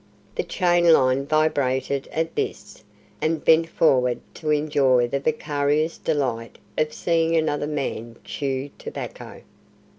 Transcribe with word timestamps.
The 0.33 0.41
chain 0.43 0.91
line 0.91 1.27
vibrated 1.27 2.07
at 2.11 2.33
this, 2.33 2.83
and 3.21 3.45
bent 3.45 3.69
forward 3.69 4.19
to 4.33 4.49
enjoy 4.49 5.07
the 5.07 5.19
vicarious 5.19 5.99
delight 5.99 6.57
of 6.75 6.91
seeing 6.91 7.35
another 7.37 7.67
man 7.67 8.15
chew 8.23 8.71
tobacco. 8.79 9.43